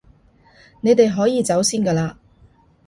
[0.81, 2.15] 你哋可以走先㗎喇